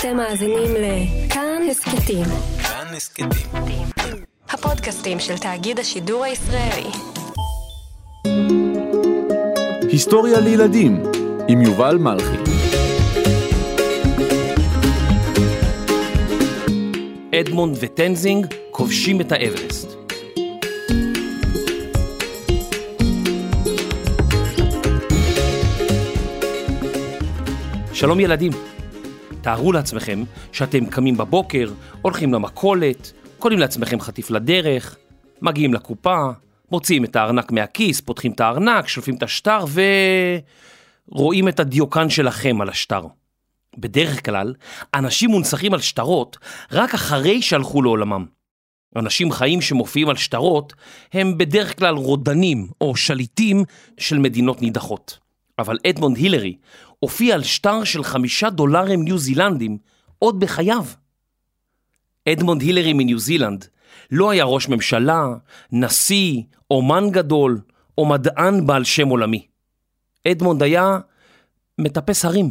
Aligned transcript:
אתם 0.00 0.16
מאזינים 0.16 0.70
לכאן 0.74 1.62
הסכתים. 1.70 2.24
כאן 2.62 2.86
הסכתים. 2.96 3.28
הפודקאסטים 4.48 5.20
של 5.20 5.38
תאגיד 5.38 5.78
השידור 5.78 6.24
הישראלי. 6.24 6.90
היסטוריה 9.90 10.40
לילדים 10.40 11.02
עם 11.48 11.62
יובל 11.62 11.96
מלכי. 11.96 12.36
אדמונד 17.40 17.76
וטנזינג 17.80 18.46
כובשים 18.70 19.20
את 19.20 19.32
האברסט. 19.32 19.88
שלום 27.92 28.20
ילדים, 28.20 28.52
תארו 29.40 29.72
לעצמכם 29.72 30.24
שאתם 30.52 30.86
קמים 30.86 31.16
בבוקר, 31.16 31.72
הולכים 32.02 32.34
למכולת, 32.34 33.12
קונים 33.38 33.58
לעצמכם 33.58 34.00
חטיף 34.00 34.30
לדרך, 34.30 34.96
מגיעים 35.42 35.74
לקופה, 35.74 36.30
מוציאים 36.70 37.04
את 37.04 37.16
הארנק 37.16 37.52
מהכיס, 37.52 38.00
פותחים 38.00 38.32
את 38.32 38.40
הארנק, 38.40 38.88
שולפים 38.88 39.14
את 39.14 39.22
השטר 39.22 39.64
ורואים 41.12 41.48
את 41.48 41.60
הדיוקן 41.60 42.10
שלכם 42.10 42.60
על 42.60 42.68
השטר. 42.68 43.02
בדרך 43.78 44.24
כלל, 44.24 44.54
אנשים 44.94 45.30
מונצחים 45.30 45.74
על 45.74 45.80
שטרות 45.80 46.36
רק 46.72 46.94
אחרי 46.94 47.42
שהלכו 47.42 47.82
לעולמם. 47.82 48.26
אנשים 48.96 49.32
חיים 49.32 49.60
שמופיעים 49.60 50.08
על 50.08 50.16
שטרות 50.16 50.74
הם 51.12 51.38
בדרך 51.38 51.78
כלל 51.78 51.94
רודנים 51.94 52.68
או 52.80 52.96
שליטים 52.96 53.64
של 53.98 54.18
מדינות 54.18 54.62
נידחות. 54.62 55.18
אבל 55.58 55.78
אדמונד 55.86 56.16
הילרי 56.16 56.56
הופיע 56.98 57.34
על 57.34 57.42
שטר 57.42 57.84
של 57.84 58.04
חמישה 58.04 58.50
דולרים 58.50 59.04
ניו 59.04 59.18
זילנדים 59.18 59.78
עוד 60.18 60.40
בחייו. 60.40 60.84
אדמונד 62.28 62.62
הילרי 62.62 62.92
מניו 62.92 63.18
זילנד 63.18 63.64
לא 64.10 64.30
היה 64.30 64.44
ראש 64.44 64.68
ממשלה, 64.68 65.26
נשיא, 65.72 66.42
אומן 66.70 67.10
גדול 67.10 67.60
או 67.98 68.06
מדען 68.06 68.66
בעל 68.66 68.84
שם 68.84 69.08
עולמי. 69.08 69.46
אדמונד 70.28 70.62
היה 70.62 70.98
מטפס 71.78 72.24
הרים. 72.24 72.50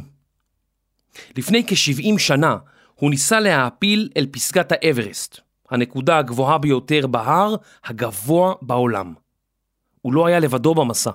לפני 1.38 1.64
כ-70 1.68 2.20
שנה 2.20 2.58
הוא 2.96 3.10
ניסה 3.10 3.40
להעפיל 3.40 4.10
אל 4.18 4.28
פסגת 4.32 4.72
האברסט, 4.72 5.40
הנקודה 5.70 6.18
הגבוהה 6.18 6.58
ביותר 6.58 7.08
בהר 7.08 7.56
הגבוה 7.86 8.54
בעולם. 8.62 9.14
הוא 10.02 10.14
לא 10.14 10.26
היה 10.26 10.40
לבדו 10.40 10.76
במסע. 10.76 11.12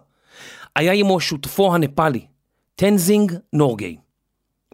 היה 0.76 0.92
עמו 0.92 1.20
שותפו 1.20 1.74
הנפאלי, 1.74 2.26
טנזינג 2.74 3.32
נורגי. 3.52 3.96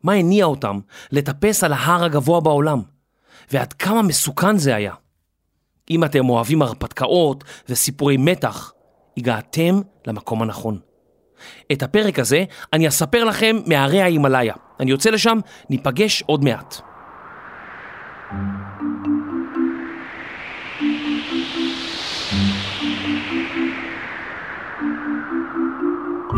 מה 0.04 0.12
הניע 0.12 0.44
אותם 0.44 0.78
לטפס 1.12 1.64
על 1.64 1.72
ההר 1.72 2.04
הגבוה 2.04 2.40
בעולם? 2.40 2.82
ועד 3.50 3.72
כמה 3.72 4.02
מסוכן 4.02 4.56
זה 4.56 4.74
היה? 4.74 4.94
אם 5.90 6.04
אתם 6.04 6.28
אוהבים 6.28 6.62
הרפתקאות 6.62 7.44
וסיפורי 7.68 8.16
מתח, 8.16 8.72
הגעתם 9.16 9.80
למקום 10.06 10.42
הנכון. 10.42 10.78
את 11.72 11.82
הפרק 11.82 12.18
הזה 12.18 12.44
אני 12.72 12.88
אספר 12.88 13.24
לכם 13.24 13.56
מהרי 13.66 14.02
ההימאליה. 14.02 14.54
אני 14.80 14.90
יוצא 14.90 15.10
לשם, 15.10 15.38
ניפגש 15.70 16.22
עוד 16.22 16.44
מעט. 16.44 16.80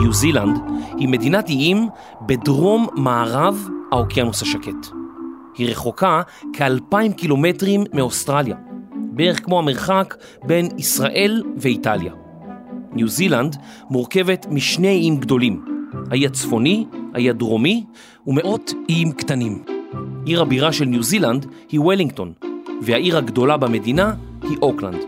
ניו 0.01 0.13
זילנד 0.13 0.59
היא 0.99 1.09
מדינת 1.09 1.49
איים 1.49 1.89
בדרום 2.27 2.87
מערב 2.95 3.69
האוקיינוס 3.93 4.43
השקט. 4.43 4.87
היא 5.59 5.71
רחוקה 5.71 6.23
כאלפיים 6.53 7.13
קילומטרים 7.13 7.85
מאוסטרליה, 7.95 8.57
בערך 8.95 9.45
כמו 9.45 9.59
המרחק 9.59 10.15
בין 10.45 10.69
ישראל 10.79 11.43
ואיטליה. 11.57 12.13
ניו 12.93 13.09
זילנד 13.09 13.57
מורכבת 13.91 14.47
משני 14.51 14.89
איים 14.89 15.17
גדולים, 15.17 15.65
האי 16.11 16.27
הצפוני, 16.27 16.87
האי 17.15 17.31
הדרומי 17.31 17.85
ומאות 18.27 18.73
איים 18.89 19.13
קטנים. 19.13 19.63
עיר 20.25 20.43
הבירה 20.43 20.73
של 20.73 20.85
ניו 20.85 21.03
זילנד 21.03 21.47
היא 21.69 21.81
וולינגטון, 21.81 22.33
והעיר 22.83 23.19
הגדולה 23.19 23.57
במדינה 23.57 24.15
היא 24.43 24.59
אוקלנד. 24.63 25.01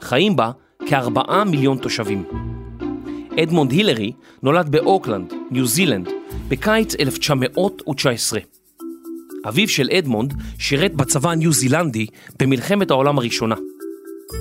חיים 0.00 0.36
בה 0.36 0.50
כארבעה 0.86 1.44
מיליון 1.44 1.78
תושבים. 1.78 2.47
אדמונד 3.42 3.70
הילרי 3.70 4.12
נולד 4.42 4.68
באוקלנד, 4.68 5.32
ניו 5.50 5.66
זילנד, 5.66 6.08
בקיץ 6.48 6.94
1919. 7.00 8.40
אביו 9.48 9.68
של 9.68 9.88
אדמונד 9.90 10.34
שירת 10.58 10.94
בצבא 10.94 11.30
הניו 11.30 11.52
זילנדי 11.52 12.06
במלחמת 12.38 12.90
העולם 12.90 13.18
הראשונה. 13.18 13.54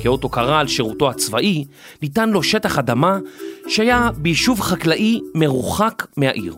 כאות 0.02 0.24
הוקרה 0.24 0.60
על 0.60 0.68
שירותו 0.68 1.10
הצבאי, 1.10 1.66
ניתן 2.02 2.30
לו 2.30 2.44
שטח 2.44 2.80
אדמה 2.80 3.20
שהיה 3.68 4.10
ביישוב 4.18 4.60
חקלאי 4.60 5.22
מרוחק 5.36 6.06
מהעיר. 6.18 6.56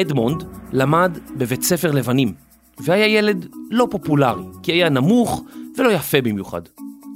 אדמונד 0.00 0.44
למד 0.72 1.18
בבית 1.36 1.62
ספר 1.62 1.90
לבנים, 1.90 2.32
והיה 2.80 3.06
ילד 3.06 3.46
לא 3.70 3.88
פופולרי, 3.90 4.44
כי 4.62 4.72
היה 4.72 4.88
נמוך 4.88 5.42
ולא 5.78 5.88
יפה 5.90 6.20
במיוחד. 6.20 6.62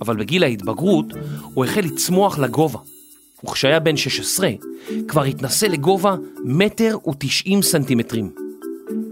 אבל 0.01 0.17
בגיל 0.17 0.45
ההתבגרות 0.45 1.07
הוא 1.55 1.65
החל 1.65 1.81
לצמוח 1.81 2.39
לגובה, 2.39 2.79
וכשהיה 3.45 3.81
בן 3.81 3.97
16 3.97 4.51
כבר 5.09 5.25
התנסה 5.25 5.69
לגובה 5.69 6.15
מטר 6.45 6.97
ותשעים 7.09 7.63
סנטימטרים. 7.63 8.33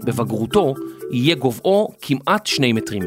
בבגרותו 0.03 0.73
יהיה 1.11 1.35
גובהו 1.35 1.87
כמעט 2.01 2.45
שני 2.45 2.73
מטרים. 2.73 3.03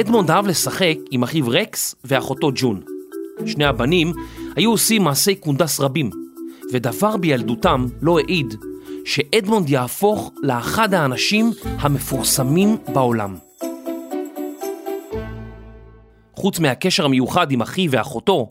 אדמונד 0.00 0.30
אהב 0.30 0.46
לשחק 0.46 0.96
עם 1.10 1.22
אחיו 1.22 1.48
רקס 1.48 1.94
ואחותו 2.04 2.50
ג'ון. 2.54 2.80
שני 3.46 3.64
הבנים 3.64 4.12
היו 4.56 4.70
עושים 4.70 5.02
מעשי 5.02 5.34
קונדס 5.34 5.80
רבים, 5.80 6.10
ודבר 6.72 7.16
בילדותם 7.16 7.86
לא 8.02 8.18
העיד 8.18 8.54
שאדמונד 9.04 9.70
יהפוך 9.70 10.32
לאחד 10.42 10.94
האנשים 10.94 11.50
המפורסמים 11.64 12.76
בעולם. 12.92 13.36
חוץ 16.34 16.58
מהקשר 16.58 17.04
המיוחד 17.04 17.52
עם 17.52 17.60
אחי 17.60 17.88
ואחותו, 17.90 18.50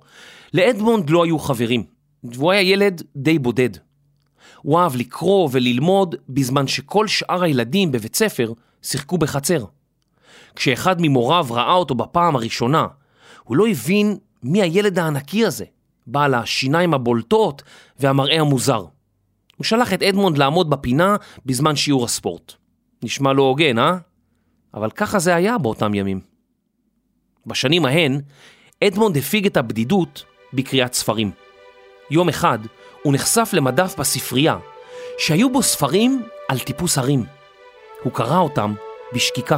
לאדמונד 0.53 1.09
לא 1.09 1.23
היו 1.23 1.39
חברים, 1.39 1.83
והוא 2.23 2.51
היה 2.51 2.61
ילד 2.61 3.03
די 3.15 3.39
בודד. 3.39 3.69
הוא 4.61 4.79
אהב 4.79 4.95
לקרוא 4.95 5.49
וללמוד 5.51 6.15
בזמן 6.29 6.67
שכל 6.67 7.07
שאר 7.07 7.43
הילדים 7.43 7.91
בבית 7.91 8.15
ספר 8.15 8.53
שיחקו 8.81 9.17
בחצר. 9.17 9.65
כשאחד 10.55 10.95
ממוריו 10.99 11.47
ראה 11.49 11.73
אותו 11.73 11.95
בפעם 11.95 12.35
הראשונה, 12.35 12.87
הוא 13.43 13.57
לא 13.57 13.67
הבין 13.67 14.17
מי 14.43 14.61
הילד 14.61 14.99
הענקי 14.99 15.45
הזה, 15.45 15.65
בעל 16.07 16.33
השיניים 16.33 16.93
הבולטות 16.93 17.63
והמראה 17.99 18.41
המוזר. 18.41 18.85
הוא 19.57 19.65
שלח 19.65 19.93
את 19.93 20.03
אדמונד 20.03 20.37
לעמוד 20.37 20.69
בפינה 20.69 21.15
בזמן 21.45 21.75
שיעור 21.75 22.05
הספורט. 22.05 22.53
נשמע 23.03 23.33
לא 23.33 23.41
הוגן, 23.41 23.79
אה? 23.79 23.97
אבל 24.73 24.91
ככה 24.91 25.19
זה 25.19 25.35
היה 25.35 25.57
באותם 25.57 25.93
ימים. 25.93 26.19
בשנים 27.45 27.85
ההן, 27.85 28.21
אדמונד 28.83 29.17
הפיג 29.17 29.45
את 29.45 29.57
הבדידות 29.57 30.25
בקריאת 30.53 30.93
ספרים. 30.93 31.31
יום 32.11 32.29
אחד 32.29 32.59
הוא 33.03 33.13
נחשף 33.13 33.49
למדף 33.53 33.95
בספרייה 33.97 34.57
שהיו 35.17 35.49
בו 35.49 35.63
ספרים 35.63 36.23
על 36.47 36.59
טיפוס 36.59 36.97
הרים. 36.97 37.23
הוא 38.03 38.13
קרא 38.13 38.37
אותם 38.37 38.73
בשקיקה. 39.13 39.57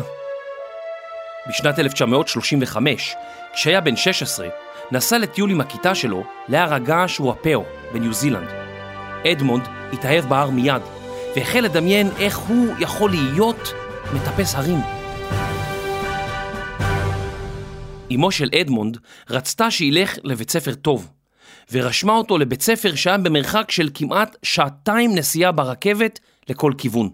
בשנת 1.50 1.80
1935, 1.80 3.16
כשהיה 3.54 3.82
בן 3.82 3.96
16, 3.96 4.48
נסע 4.92 5.18
לטיול 5.18 5.52
עם 5.52 5.62
הכיתה 5.62 5.96
שלו 5.96 6.24
להר 6.48 6.74
הגעש 6.74 7.20
וואפאו 7.20 7.64
בניו 7.94 8.14
זילנד. 8.14 8.50
אדמונד 9.32 9.68
התאהב 9.94 10.26
בהר 10.26 10.50
מיד, 10.50 10.82
והחל 11.36 11.60
לדמיין 11.60 12.10
איך 12.20 12.38
הוא 12.38 12.74
יכול 12.80 13.12
להיות 13.12 13.74
מטפס 14.14 14.56
הרים. 14.56 15.01
אמו 18.16 18.32
של 18.32 18.50
אדמונד 18.62 18.98
רצתה 19.30 19.72
שילך 19.72 20.16
לבית 20.24 20.52
ספר 20.52 20.74
טוב, 20.74 21.10
ורשמה 21.72 22.14
אותו 22.14 22.38
לבית 22.38 22.62
ספר 22.62 22.96
שהיה 22.96 23.18
במרחק 23.18 23.72
של 23.72 23.90
כמעט 23.94 24.38
שעתיים 24.44 25.16
נסיעה 25.16 25.52
ברכבת 25.52 26.20
לכל 26.50 26.74
כיוון. 26.78 27.10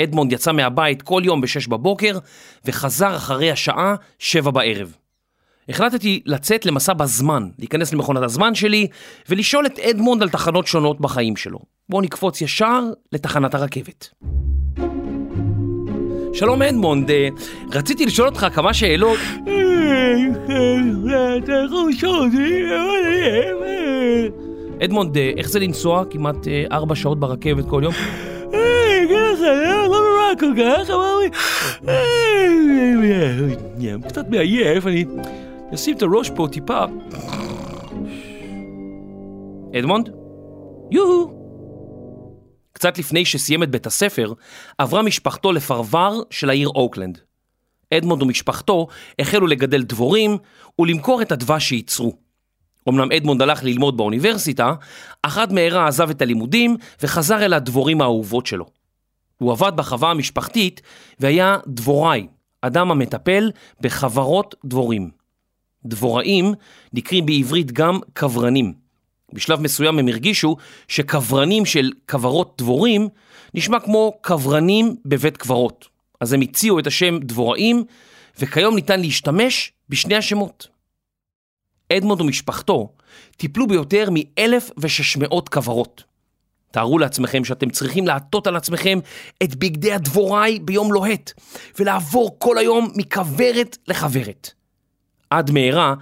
אדמונד 0.00 0.32
יצא 0.32 0.52
מהבית 0.52 1.02
כל 1.02 1.22
יום 1.24 1.40
ב-6 1.40 1.68
בבוקר, 1.70 2.18
וחזר 2.64 3.16
אחרי 3.16 3.50
השעה 3.50 3.94
7 4.18 4.50
בערב. 4.50 4.96
החלטתי 5.68 6.22
לצאת 6.26 6.66
למסע 6.66 6.92
בזמן, 6.92 7.48
להיכנס 7.58 7.92
למכונת 7.92 8.22
הזמן 8.22 8.54
שלי, 8.54 8.86
ולשאול 9.28 9.66
את 9.66 9.78
אדמונד 9.78 10.22
על 10.22 10.28
תחנות 10.28 10.66
שונות 10.66 11.00
בחיים 11.00 11.36
שלו. 11.36 11.58
בואו 11.88 12.02
נקפוץ 12.02 12.40
ישר 12.40 12.82
לתחנת 13.12 13.54
הרכבת. 13.54 14.08
שלום 16.34 16.62
אדמונד, 16.62 17.10
רציתי 17.72 18.06
לשאול 18.06 18.28
אותך 18.28 18.46
כמה 18.54 18.74
שאלות. 18.74 19.18
אדמונד, 24.84 25.16
אה, 25.16 25.30
איך 25.36 25.48
זה 25.48 25.60
לנסוע 25.60 26.04
כמעט 26.10 26.48
אה, 26.48 26.64
ארבע 26.72 26.94
שעות 26.94 27.20
ברכבת 27.20 27.68
כל 27.68 27.80
יום? 27.84 27.94
לא 29.88 29.88
נורא, 29.88 30.34
כל 30.40 30.52
כך, 30.62 30.90
אמר 30.90 31.18
לי, 31.18 31.28
"אה, 31.88 32.48
קצת 34.08 34.28
מעייף, 34.28 34.86
אני 34.86 35.04
אשים 35.74 35.96
את 35.96 36.02
הראש 36.02 36.30
פה 36.30 36.46
טיפה. 36.52 36.84
אדמונד? 39.78 40.10
יוהו. 40.90 41.42
קצת 42.72 42.98
לפני 42.98 43.24
שסיים 43.24 43.62
את 43.62 43.70
בית 43.70 43.86
הספר, 43.86 44.32
עברה 44.78 45.02
משפחתו 45.02 45.52
לפרבר 45.52 46.20
של 46.30 46.50
העיר 46.50 46.68
אוקלנד. 46.68 47.18
אדמונד 47.92 48.22
ומשפחתו 48.22 48.86
החלו 49.18 49.46
לגדל 49.46 49.82
דבורים 49.82 50.38
ולמכור 50.78 51.22
את 51.22 51.32
הדבש 51.32 51.68
שייצרו. 51.68 52.16
אמנם 52.88 53.12
אדמונד 53.12 53.42
הלך 53.42 53.64
ללמוד 53.64 53.96
באוניברסיטה, 53.96 54.74
אך 55.22 55.38
עד 55.38 55.52
מהרה 55.52 55.88
עזב 55.88 56.10
את 56.10 56.22
הלימודים 56.22 56.76
וחזר 57.02 57.44
אל 57.44 57.52
הדבורים 57.52 58.00
האהובות 58.00 58.46
שלו. 58.46 58.66
הוא 59.38 59.52
עבד 59.52 59.72
בחווה 59.76 60.10
המשפחתית 60.10 60.80
והיה 61.20 61.56
דבוראי, 61.66 62.26
אדם 62.62 62.90
המטפל 62.90 63.50
בחברות 63.80 64.54
דבורים. 64.64 65.10
דבוראים 65.86 66.54
נקראים 66.92 67.26
בעברית 67.26 67.72
גם 67.72 68.00
קברנים. 68.12 68.72
בשלב 69.32 69.60
מסוים 69.60 69.98
הם 69.98 70.08
הרגישו 70.08 70.56
שקברנים 70.88 71.66
של 71.66 71.90
כברות 72.08 72.54
דבורים 72.58 73.08
נשמע 73.54 73.80
כמו 73.80 74.12
קברנים 74.20 74.96
בבית 75.04 75.36
קברות. 75.36 75.91
אז 76.22 76.32
הם 76.32 76.40
הציעו 76.40 76.78
את 76.78 76.86
השם 76.86 77.18
דבוראים, 77.18 77.84
וכיום 78.38 78.74
ניתן 78.74 79.00
להשתמש 79.00 79.72
בשני 79.88 80.16
השמות. 80.16 80.68
אדמונד 81.92 82.20
ומשפחתו 82.20 82.92
טיפלו 83.36 83.66
ביותר 83.66 84.08
מ-1,600 84.10 85.48
כוורות. 85.52 86.04
תארו 86.70 86.98
לעצמכם 86.98 87.44
שאתם 87.44 87.70
צריכים 87.70 88.06
לעטות 88.06 88.46
על 88.46 88.56
עצמכם 88.56 88.98
את 89.42 89.54
בגדי 89.54 89.92
הדבוראי 89.92 90.58
ביום 90.58 90.92
לוהט, 90.92 91.32
ולעבור 91.78 92.36
כל 92.38 92.58
היום 92.58 92.90
מכוורת 92.96 93.78
לכוורת. 93.88 94.50
עד 95.30 95.50
מהרה, 95.50 95.94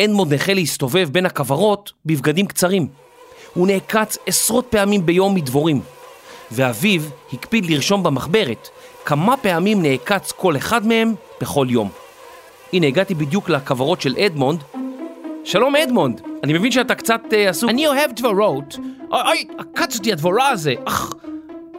אדמונד 0.00 0.32
החל 0.32 0.54
להסתובב 0.54 1.08
בין 1.12 1.26
הכוורות 1.26 1.92
בבגדים 2.06 2.46
קצרים. 2.46 2.88
הוא 3.54 3.66
נעקץ 3.66 4.18
עשרות 4.26 4.66
פעמים 4.70 5.06
ביום 5.06 5.34
מדבורים, 5.34 5.80
ואביו 6.50 7.02
הקפיד 7.32 7.66
לרשום 7.66 8.02
במחברת 8.02 8.68
כמה 9.08 9.36
פעמים 9.36 9.82
נעקץ 9.82 10.32
כל 10.32 10.56
אחד 10.56 10.86
מהם 10.86 11.14
בכל 11.40 11.66
יום. 11.70 11.88
הנה, 12.72 12.86
הגעתי 12.86 13.14
בדיוק 13.14 13.48
לכוורות 13.48 14.00
של 14.00 14.16
אדמונד. 14.16 14.62
שלום 15.44 15.76
אדמונד, 15.76 16.20
אני 16.44 16.52
מבין 16.52 16.70
שאתה 16.70 16.94
קצת 16.94 17.20
uh, 17.30 17.34
עסוק. 17.34 17.70
אני 17.70 17.86
אוהב 17.86 18.10
דבורות. 18.16 18.78
אוי, 19.10 19.48
עקץ 19.58 19.96
אותי 19.98 20.12
הדבורה 20.12 20.48
הזה. 20.48 20.74
אך. 20.84 21.12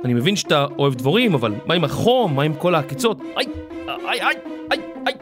אני 0.06 0.14
מבין 0.14 0.36
שאתה 0.36 0.66
אוהב 0.78 0.96
דבורים, 0.96 1.34
אבל 1.34 1.56
מה 1.66 1.74
עם 1.74 1.84
החום? 1.84 2.36
מה 2.36 2.44
עם 2.44 2.54
כל 2.54 2.76
העקיצות? 2.76 3.22
איי, 3.38 3.46
איי, 3.88 4.22
איי, 4.22 4.36
איי, 4.72 4.80
איי. 5.08 5.14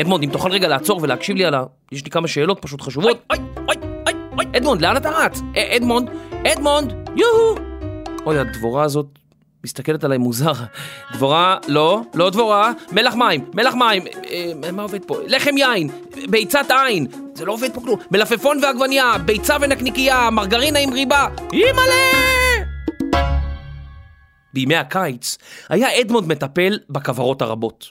אדמונד, 0.00 0.24
אם 0.24 0.30
תוכל 0.30 0.50
רגע 0.50 0.68
לעצור 0.68 0.98
ולהקשיב 1.02 1.36
לי 1.36 1.44
על 1.44 1.54
ה... 1.54 1.64
יש 1.92 2.04
לי 2.04 2.10
כמה 2.10 2.28
שאלות 2.28 2.58
פשוט 2.62 2.80
חשובות. 2.80 3.18
איי, 3.30 3.38
איי, 3.68 3.76
איי, 4.06 4.14
איי. 4.38 4.46
אדמונד, 4.56 4.80
לאן 4.80 4.96
אתה 4.96 5.10
רץ? 5.10 5.40
אה, 5.56 5.76
אדמונד, 5.76 6.10
אדמונד, 6.52 6.92
יוהו. 7.16 7.56
אוי, 8.26 8.38
הדבורה 8.38 8.82
הזאת 8.82 9.06
מסתכלת 9.64 10.04
עליי 10.04 10.18
מוזר. 10.18 10.52
דבורה, 11.12 11.56
לא, 11.68 12.00
לא 12.14 12.30
דבורה, 12.30 12.72
מלח 12.92 13.14
מים, 13.14 13.44
מלח 13.54 13.74
מים, 13.74 14.02
אה, 14.30 14.72
מה 14.72 14.82
עובד 14.82 15.04
פה? 15.04 15.16
לחם 15.26 15.56
יין, 15.58 15.90
ביצת 16.28 16.66
עין, 16.70 17.06
זה 17.34 17.44
לא 17.44 17.52
עובד 17.52 17.74
פה 17.74 17.80
כלום. 17.80 17.98
מלפפון 18.10 18.58
ועגבנייה, 18.62 19.18
ביצה 19.18 19.56
ונקניקייה, 19.60 20.30
מרגרינה 20.30 20.78
עם 20.78 20.92
ריבה, 20.92 21.28
אימא'לה! 21.52 22.32
בימי 24.54 24.76
הקיץ 24.76 25.38
היה 25.68 26.00
אדמונד 26.00 26.26
מטפל 26.26 26.78
בכוורות 26.90 27.42
הרבות. 27.42 27.86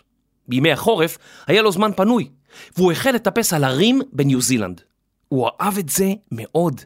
בימי 0.48 0.72
החורף 0.72 1.18
היה 1.48 1.62
לו 1.62 1.72
זמן 1.72 1.92
פנוי, 1.96 2.30
והוא 2.78 2.92
החל 2.92 3.12
לטפס 3.12 3.54
על 3.54 3.64
הרים 3.64 4.02
בניו 4.14 4.42
זילנד. 4.42 4.82
הוא 5.28 5.48
אהב 5.62 5.78
את 5.78 5.90
זה 5.90 6.14
מאוד. 6.32 6.82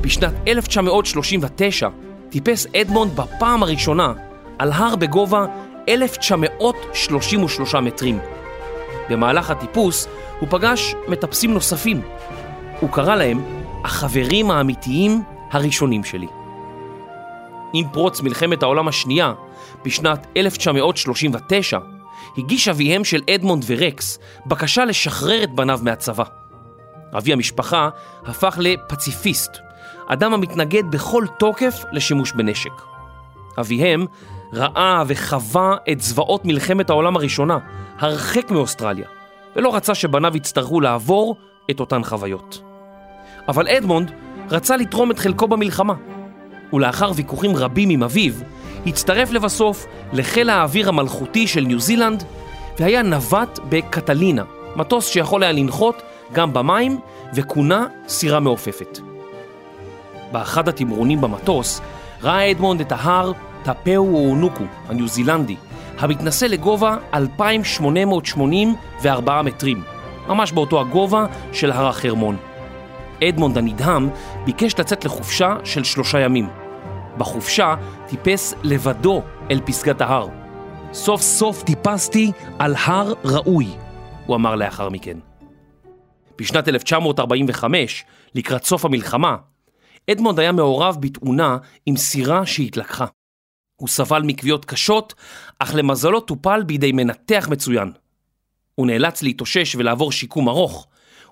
בשנת 0.00 0.34
1939 0.48 1.88
טיפס 2.32 2.66
אדמונד 2.76 3.16
בפעם 3.16 3.62
הראשונה 3.62 4.12
על 4.58 4.72
הר 4.72 4.96
בגובה 4.96 5.46
1933 5.88 7.74
מטרים. 7.74 8.18
במהלך 9.10 9.50
הטיפוס 9.50 10.08
הוא 10.40 10.48
פגש 10.50 10.94
מטפסים 11.08 11.54
נוספים. 11.54 12.02
הוא 12.80 12.90
קרא 12.90 13.14
להם 13.14 13.42
החברים 13.84 14.50
האמיתיים 14.50 15.22
הראשונים 15.50 16.04
שלי. 16.04 16.26
עם 17.72 17.88
פרוץ 17.92 18.20
מלחמת 18.20 18.62
העולם 18.62 18.88
השנייה, 18.88 19.32
בשנת 19.84 20.26
1939, 20.36 21.78
הגיש 22.38 22.68
אביהם 22.68 23.04
של 23.04 23.22
אדמונד 23.34 23.64
ורקס 23.66 24.18
בקשה 24.46 24.84
לשחרר 24.84 25.42
את 25.42 25.54
בניו 25.54 25.80
מהצבא. 25.82 26.24
אבי 27.16 27.32
המשפחה 27.32 27.88
הפך 28.26 28.58
לפציפיסט, 28.60 29.50
אדם 30.06 30.34
המתנגד 30.34 30.90
בכל 30.90 31.24
תוקף 31.38 31.84
לשימוש 31.92 32.32
בנשק. 32.32 32.72
אביהם 33.58 34.06
ראה 34.52 35.02
וחווה 35.06 35.76
את 35.92 36.00
זוועות 36.00 36.44
מלחמת 36.44 36.90
העולם 36.90 37.16
הראשונה, 37.16 37.58
הרחק 37.98 38.50
מאוסטרליה, 38.50 39.06
ולא 39.56 39.74
רצה 39.74 39.94
שבניו 39.94 40.36
יצטרכו 40.36 40.80
לעבור 40.80 41.36
את 41.70 41.80
אותן 41.80 42.04
חוויות. 42.04 42.62
אבל 43.48 43.68
אדמונד 43.68 44.12
רצה 44.50 44.76
לתרום 44.76 45.10
את 45.10 45.18
חלקו 45.18 45.48
במלחמה, 45.48 45.94
ולאחר 46.72 47.10
ויכוחים 47.14 47.56
רבים 47.56 47.90
עם 47.90 48.02
אביו, 48.02 48.32
הצטרף 48.86 49.30
לבסוף 49.30 49.86
לחיל 50.12 50.50
האוויר 50.50 50.88
המלכותי 50.88 51.46
של 51.46 51.60
ניו 51.60 51.80
זילנד, 51.80 52.24
והיה 52.78 53.02
נווט 53.02 53.58
בקטלינה, 53.68 54.42
מטוס 54.76 55.08
שיכול 55.08 55.42
היה 55.42 55.52
לנחות 55.52 56.02
גם 56.32 56.52
במים, 56.52 56.98
וכונה 57.34 57.86
סירה 58.08 58.40
מעופפת. 58.40 59.11
באחד 60.32 60.68
התמרונים 60.68 61.20
במטוס 61.20 61.80
ראה 62.22 62.50
אדמונד 62.50 62.80
את 62.80 62.92
ההר 62.92 63.32
טפאו 63.62 64.14
אונוקו 64.14 64.64
הניו 64.88 65.08
זילנדי, 65.08 65.56
המתנשא 65.98 66.44
לגובה 66.44 66.96
2,884 67.14 69.42
מטרים, 69.42 69.82
ממש 70.28 70.52
באותו 70.52 70.80
הגובה 70.80 71.26
של 71.52 71.72
הר 71.72 71.86
החרמון. 71.86 72.36
אדמונד 73.28 73.58
הנדהם 73.58 74.10
ביקש 74.44 74.78
לצאת 74.78 75.04
לחופשה 75.04 75.56
של 75.64 75.84
שלושה 75.84 76.20
ימים. 76.20 76.48
בחופשה 77.18 77.74
טיפס 78.08 78.54
לבדו 78.62 79.22
אל 79.50 79.60
פסגת 79.64 80.00
ההר. 80.00 80.28
סוף 80.92 81.20
סוף 81.20 81.62
טיפסתי 81.62 82.32
על 82.58 82.74
הר 82.84 83.12
ראוי, 83.24 83.68
הוא 84.26 84.36
אמר 84.36 84.54
לאחר 84.54 84.88
מכן. 84.88 85.18
בשנת 86.38 86.68
1945, 86.68 88.04
לקראת 88.34 88.64
סוף 88.64 88.84
המלחמה, 88.84 89.36
אדמונד 90.10 90.38
היה 90.38 90.52
מעורב 90.52 90.96
בתאונה 91.00 91.56
עם 91.86 91.96
סירה 91.96 92.46
שהתלקחה. 92.46 93.06
הוא 93.76 93.88
סבל 93.88 94.22
מכוויות 94.22 94.64
קשות, 94.64 95.14
אך 95.58 95.74
למזלו 95.74 96.20
טופל 96.20 96.62
בידי 96.62 96.92
מנתח 96.92 97.48
מצוין. 97.50 97.92
הוא 98.74 98.86
נאלץ 98.86 99.22
להתאושש 99.22 99.74
ולעבור 99.74 100.12
שיקום 100.12 100.48
ארוך, 100.48 100.86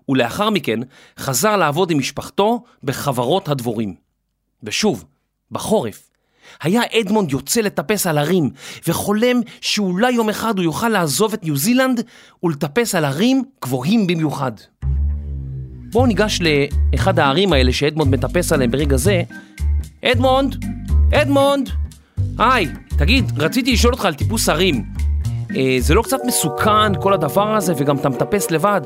ולאחר 0.08 0.50
מכן 0.50 0.80
חזר 1.18 1.56
לעבוד 1.56 1.90
עם 1.90 1.98
משפחתו 1.98 2.64
בחברות 2.82 3.48
הדבורים. 3.48 3.94
ושוב, 4.62 5.04
בחורף, 5.50 6.10
היה 6.62 6.82
אדמונד 7.00 7.32
יוצא 7.32 7.60
לטפס 7.60 8.06
על 8.06 8.18
הרים, 8.18 8.50
וחולם 8.88 9.40
שאולי 9.60 10.12
יום 10.12 10.28
אחד 10.28 10.58
הוא 10.58 10.64
יוכל 10.64 10.88
לעזוב 10.88 11.32
את 11.32 11.44
ניו 11.44 11.56
זילנד 11.56 12.02
ולטפס 12.42 12.94
על 12.94 13.04
הרים 13.04 13.42
גבוהים 13.62 14.06
במיוחד. 14.06 14.52
בואו 15.92 16.06
ניגש 16.06 16.38
לאחד 16.92 17.18
הערים 17.18 17.52
האלה 17.52 17.72
שאדמונד 17.72 18.14
מטפס 18.14 18.52
עליהם 18.52 18.70
ברגע 18.70 18.96
זה. 18.96 19.22
אדמונד! 20.04 20.64
אדמונד! 21.14 21.70
היי, 22.38 22.68
תגיד, 22.98 23.32
רציתי 23.36 23.72
לשאול 23.72 23.92
אותך 23.92 24.04
על 24.04 24.14
טיפוס 24.14 24.48
הרים. 24.48 24.84
אה, 25.56 25.76
זה 25.78 25.94
לא 25.94 26.02
קצת 26.02 26.18
מסוכן 26.26 27.00
כל 27.02 27.12
הדבר 27.12 27.56
הזה 27.56 27.74
וגם 27.76 27.96
אתה 27.96 28.08
מטפס 28.08 28.50
לבד? 28.50 28.80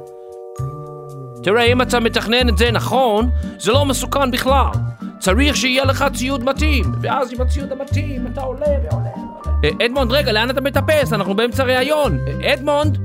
תראה, 1.42 1.62
אם 1.62 1.82
אתה 1.82 2.00
מתכנן 2.00 2.48
את 2.48 2.58
זה 2.58 2.70
נכון, 2.70 3.30
זה 3.58 3.72
לא 3.72 3.84
מסוכן 3.84 4.30
בכלל. 4.30 4.70
צריך 5.18 5.56
שיהיה 5.56 5.84
לך 5.84 6.04
ציוד 6.14 6.44
מתאים, 6.44 6.84
ואז 7.00 7.32
עם 7.32 7.40
הציוד 7.40 7.72
המתאים 7.72 8.26
אתה 8.26 8.40
עולה 8.40 8.66
ועולה 8.66 9.10
ועולה. 9.16 9.60
אה, 9.64 9.86
אדמונד, 9.86 10.12
רגע, 10.12 10.32
לאן 10.32 10.50
אתה 10.50 10.60
מטפס? 10.60 11.12
אנחנו 11.12 11.36
באמצע 11.36 11.64
ראיון. 11.64 12.18
אה, 12.26 12.54
אדמונד! 12.54 12.98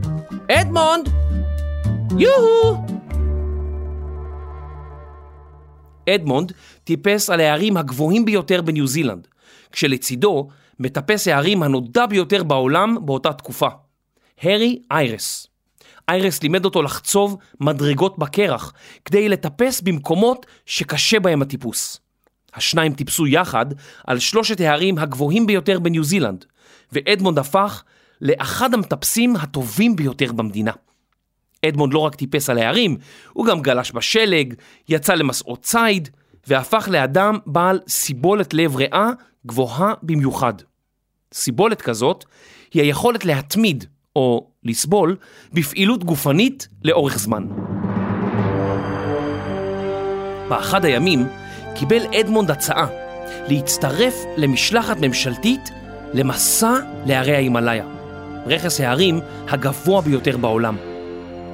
אדמונד! 0.52 1.10
יוהו! 2.18 2.89
אדמונד 6.10 6.52
טיפס 6.84 7.30
על 7.30 7.40
הערים 7.40 7.78
הגבוהים 7.78 8.26
ביותר 8.26 8.62
בניו 8.62 8.88
זילנד, 8.88 9.28
כשלצידו 9.72 10.48
מטפס 10.80 11.28
הערים 11.28 11.64
הנודע 11.64 12.06
ביותר 12.06 12.44
בעולם 12.44 12.98
באותה 13.06 13.34
תקופה, 13.34 13.68
הרי 14.42 14.82
איירס. 14.92 15.48
איירס 16.10 16.44
לימד 16.44 16.66
אותו 16.66 16.82
לחצוב 16.82 17.38
מדרגות 17.60 18.20
בקרח 18.20 18.74
כדי 19.06 19.30
לטפס 19.30 19.82
במקומות 19.82 20.46
שקשה 20.66 21.20
בהם 21.20 21.42
הטיפוס. 21.42 22.00
השניים 22.56 22.94
טיפסו 22.94 23.28
יחד 23.28 23.66
על 24.08 24.20
שלושת 24.20 24.62
הערים 24.62 24.98
הגבוהים 24.98 25.48
ביותר 25.48 25.80
בניו 25.80 26.04
זילנד, 26.04 26.46
ואדמונד 26.92 27.40
הפך 27.40 27.84
לאחד 28.22 28.74
המטפסים 28.74 29.36
הטובים 29.36 29.96
ביותר 29.96 30.32
במדינה. 30.32 30.72
אדמונד 31.66 31.94
לא 31.94 32.00
רק 32.00 32.16
טיפס 32.16 32.50
על 32.50 32.58
ההרים, 32.58 32.98
הוא 33.34 33.46
גם 33.46 33.62
גלש 33.62 33.92
בשלג, 33.92 34.54
יצא 34.90 35.14
למסעות 35.14 35.62
ציד, 35.62 36.10
והפך 36.48 36.88
לאדם 36.92 37.38
בעל 37.46 37.80
סיבולת 37.88 38.54
לב 38.54 38.76
ריאה 38.76 39.10
גבוהה 39.46 39.94
במיוחד. 40.04 40.54
סיבולת 41.34 41.82
כזאת 41.82 42.26
היא 42.74 42.82
היכולת 42.82 43.26
להתמיד, 43.26 43.86
או 44.16 44.48
לסבול, 44.64 45.16
בפעילות 45.54 46.04
גופנית 46.04 46.68
לאורך 46.84 47.20
זמן. 47.20 47.48
באחד 50.50 50.86
הימים 50.86 51.28
קיבל 51.76 52.02
אדמונד 52.20 52.52
הצעה 52.52 52.88
להצטרף 53.48 54.16
למשלחת 54.38 54.98
ממשלתית 55.02 55.70
למסע 56.14 56.74
להרי 57.06 57.36
ההימאליה, 57.36 57.86
רכס 58.46 58.82
ההרים 58.82 59.20
הגבוה 59.48 60.02
ביותר 60.02 60.38
בעולם. 60.38 60.89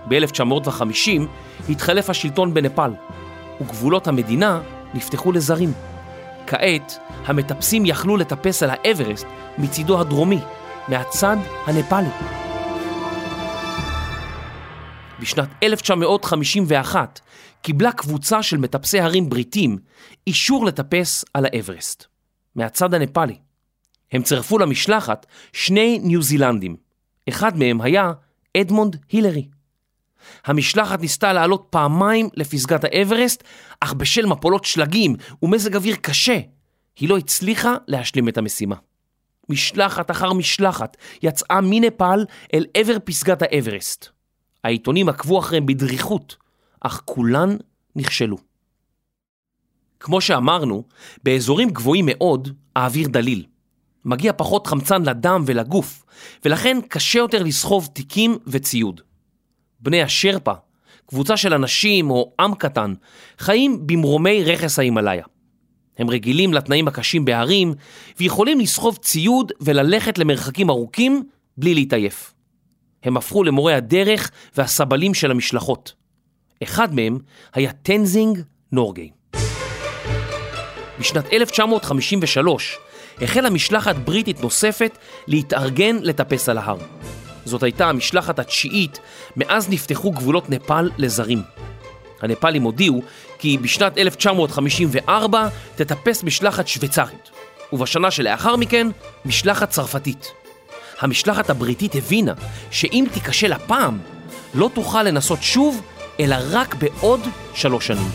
ב-1950 0.07 1.21
התחלף 1.69 2.09
השלטון 2.09 2.53
בנפאל, 2.53 2.91
וגבולות 3.61 4.07
המדינה 4.07 4.61
נפתחו 4.93 5.31
לזרים. 5.31 5.73
כעת 6.47 6.99
המטפסים 7.25 7.85
יכלו 7.85 8.17
לטפס 8.17 8.63
על 8.63 8.69
האברסט 8.73 9.25
מצידו 9.57 9.99
הדרומי, 9.99 10.39
מהצד 10.87 11.37
הנפאלי. 11.65 12.44
בשנת 15.19 15.49
1951 15.63 17.19
קיבלה 17.61 17.91
קבוצה 17.91 18.43
של 18.43 18.57
מטפסי 18.57 18.99
הרים 18.99 19.29
בריטים 19.29 19.77
אישור 20.27 20.65
לטפס 20.65 21.25
על 21.33 21.45
האברסט, 21.45 22.05
מהצד 22.55 22.93
הנפאלי. 22.93 23.37
הם 24.11 24.23
צירפו 24.23 24.57
למשלחת 24.57 25.25
שני 25.53 25.99
ניו 26.03 26.21
זילנדים, 26.21 26.75
אחד 27.29 27.57
מהם 27.57 27.81
היה 27.81 28.11
אדמונד 28.57 28.95
הילרי. 29.11 29.47
המשלחת 30.45 30.99
ניסתה 30.99 31.33
לעלות 31.33 31.67
פעמיים 31.69 32.29
לפסגת 32.33 32.83
האברסט, 32.83 33.43
אך 33.79 33.93
בשל 33.93 34.25
מפולות 34.25 34.65
שלגים 34.65 35.15
ומזג 35.41 35.75
אוויר 35.75 35.95
קשה, 35.95 36.39
היא 36.99 37.09
לא 37.09 37.17
הצליחה 37.17 37.75
להשלים 37.87 38.29
את 38.29 38.37
המשימה. 38.37 38.75
משלחת 39.49 40.11
אחר 40.11 40.33
משלחת 40.33 40.97
יצאה 41.23 41.61
מנפאל 41.61 42.25
אל 42.53 42.65
עבר 42.73 42.97
פסגת 43.05 43.41
האברסט. 43.41 44.14
העיתונים 44.65 45.09
עקבו 45.09 45.39
אחריהם 45.39 45.65
בדריכות, 45.65 46.35
אך 46.81 47.01
כולן 47.05 47.57
נכשלו. 47.95 48.37
כמו 49.99 50.21
שאמרנו, 50.21 50.83
באזורים 51.23 51.69
גבוהים 51.69 52.05
מאוד 52.07 52.49
האוויר 52.75 53.07
דליל. 53.07 53.45
מגיע 54.05 54.33
פחות 54.33 54.67
חמצן 54.67 55.03
לדם 55.03 55.43
ולגוף, 55.45 56.05
ולכן 56.45 56.77
קשה 56.89 57.19
יותר 57.19 57.43
לסחוב 57.43 57.89
תיקים 57.93 58.37
וציוד. 58.47 59.01
בני 59.79 60.03
השרפה, 60.03 60.53
קבוצה 61.05 61.37
של 61.37 61.53
אנשים 61.53 62.09
או 62.09 62.33
עם 62.39 62.55
קטן, 62.55 62.93
חיים 63.37 63.87
במרומי 63.87 64.43
רכס 64.43 64.79
ההימאליה. 64.79 65.25
הם 65.97 66.09
רגילים 66.09 66.53
לתנאים 66.53 66.87
הקשים 66.87 67.25
בהרים, 67.25 67.73
ויכולים 68.19 68.59
לסחוב 68.59 68.97
ציוד 68.97 69.51
וללכת 69.61 70.17
למרחקים 70.17 70.69
ארוכים 70.69 71.23
בלי 71.57 71.73
להתעייף. 71.73 72.34
הם 73.05 73.17
הפכו 73.17 73.43
למורי 73.43 73.73
הדרך 73.73 74.31
והסבלים 74.57 75.13
של 75.13 75.31
המשלחות. 75.31 75.93
אחד 76.63 76.95
מהם 76.95 77.17
היה 77.53 77.71
טנזינג 77.71 78.39
נורגי. 78.71 79.09
בשנת 80.99 81.33
1953 81.33 82.77
החלה 83.21 83.49
משלחת 83.49 83.95
בריטית 83.95 84.41
נוספת 84.41 84.97
להתארגן 85.27 85.97
לטפס 86.01 86.49
על 86.49 86.57
ההר. 86.57 86.77
זאת 87.45 87.63
הייתה 87.63 87.89
המשלחת 87.89 88.39
התשיעית 88.39 88.99
מאז 89.35 89.69
נפתחו 89.69 90.11
גבולות 90.11 90.49
נפאל 90.49 90.91
לזרים. 90.97 91.41
הנפאלים 92.21 92.63
הודיעו 92.63 93.01
כי 93.39 93.57
בשנת 93.57 93.97
1954 93.97 95.47
תטפס 95.75 96.23
משלחת 96.23 96.67
שוויצרית, 96.67 97.29
ובשנה 97.73 98.11
שלאחר 98.11 98.55
מכן 98.55 98.87
משלחת 99.25 99.69
צרפתית. 99.69 100.44
המשלחת 100.99 101.49
הבריטית 101.49 101.95
הבינה 101.95 102.33
שאם 102.71 103.05
תיכשל 103.13 103.53
הפעם, 103.53 103.99
לא 104.53 104.69
תוכל 104.73 105.03
לנסות 105.03 105.43
שוב, 105.43 105.81
אלא 106.19 106.35
רק 106.51 106.75
בעוד 106.75 107.19
שלוש 107.53 107.87
שנים. 107.87 108.09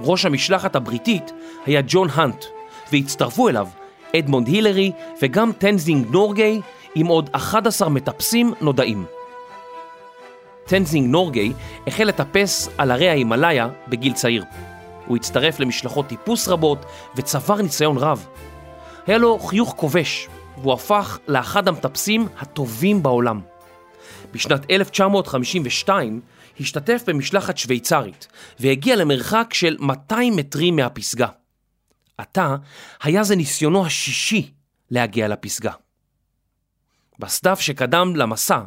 ראש 0.00 0.24
המשלחת 0.24 0.76
הבריטית 0.76 1.32
היה 1.66 1.80
ג'ון 1.86 2.08
האנט, 2.12 2.44
והצטרפו 2.92 3.48
אליו 3.48 3.68
אדמונד 4.16 4.46
הילרי 4.46 4.92
וגם 5.22 5.52
טנזינג 5.52 6.06
נורגי 6.10 6.60
עם 6.94 7.06
עוד 7.06 7.30
11 7.32 7.88
מטפסים 7.88 8.52
נודעים. 8.60 9.04
טנזינג 10.64 11.10
נורגי 11.10 11.52
החל 11.86 12.04
לטפס 12.04 12.68
על 12.78 12.90
הרי 12.90 13.08
ההימאליה 13.08 13.68
בגיל 13.88 14.12
צעיר. 14.12 14.44
הוא 15.06 15.16
הצטרף 15.16 15.60
למשלחות 15.60 16.06
טיפוס 16.06 16.48
רבות 16.48 16.84
וצבר 17.16 17.62
ניסיון 17.62 17.98
רב. 17.98 18.26
היה 19.06 19.18
לו 19.18 19.38
חיוך 19.38 19.74
כובש, 19.76 20.28
והוא 20.60 20.72
הפך 20.72 21.18
לאחד 21.28 21.68
המטפסים 21.68 22.28
הטובים 22.38 23.02
בעולם. 23.02 23.40
בשנת 24.32 24.70
1952 24.70 26.20
השתתף 26.60 27.02
במשלחת 27.06 27.58
שוויצרית 27.58 28.26
והגיע 28.60 28.96
למרחק 28.96 29.54
של 29.54 29.76
200 29.80 30.36
מטרים 30.36 30.76
מהפסגה. 30.76 31.28
עתה 32.18 32.56
היה 33.02 33.24
זה 33.24 33.36
ניסיונו 33.36 33.86
השישי 33.86 34.50
להגיע 34.90 35.28
לפסגה. 35.28 35.72
בסדף 37.18 37.60
שקדם 37.60 38.16
למסע 38.16 38.60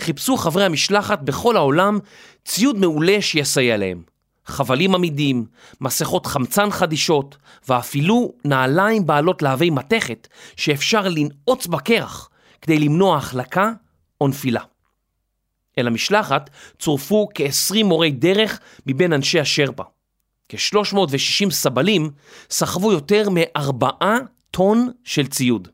חיפשו 0.00 0.36
חברי 0.36 0.64
המשלחת 0.64 1.20
בכל 1.20 1.56
העולם 1.56 1.98
ציוד 2.44 2.76
מעולה 2.76 3.22
שיסייע 3.22 3.76
להם. 3.76 4.02
חבלים 4.46 4.94
עמידים, 4.94 5.46
מסכות 5.80 6.26
חמצן 6.26 6.70
חדישות, 6.70 7.36
ואפילו 7.68 8.32
נעליים 8.44 9.06
בעלות 9.06 9.42
להבי 9.42 9.70
מתכת 9.70 10.28
שאפשר 10.56 11.08
לנעוץ 11.08 11.66
בקרח 11.66 12.28
כדי 12.62 12.78
למנוע 12.78 13.16
החלקה 13.16 13.72
או 14.20 14.28
נפילה. 14.28 14.60
אל 15.78 15.86
המשלחת 15.86 16.50
צורפו 16.78 17.28
כ-20 17.34 17.84
מורי 17.84 18.10
דרך 18.10 18.60
מבין 18.86 19.12
אנשי 19.12 19.40
השרפה. 19.40 19.82
כ-360 20.48 21.50
סבלים 21.50 22.10
סחבו 22.50 22.92
יותר 22.92 23.28
מ-4 23.30 23.86
טון 24.50 24.90
של 25.04 25.26
ציוד. 25.26 25.68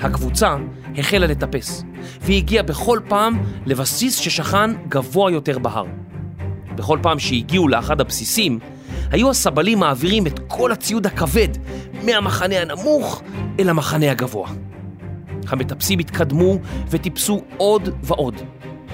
הקבוצה 0.00 0.56
החלה 0.96 1.26
לטפס, 1.26 1.82
והיא 2.20 2.36
הגיעה 2.36 2.62
בכל 2.62 3.00
פעם 3.08 3.42
לבסיס 3.66 4.16
ששכן 4.16 4.88
גבוה 4.88 5.32
יותר 5.32 5.58
בהר. 5.58 6.11
בכל 6.74 6.98
פעם 7.02 7.18
שהגיעו 7.18 7.68
לאחד 7.68 8.00
הבסיסים, 8.00 8.58
היו 9.10 9.30
הסבלים 9.30 9.78
מעבירים 9.78 10.26
את 10.26 10.40
כל 10.48 10.72
הציוד 10.72 11.06
הכבד 11.06 11.48
מהמחנה 12.04 12.60
הנמוך 12.60 13.22
אל 13.60 13.68
המחנה 13.68 14.10
הגבוה. 14.10 14.48
המטפסים 15.48 15.98
התקדמו 15.98 16.58
וטיפסו 16.90 17.42
עוד 17.56 17.88
ועוד. 18.02 18.34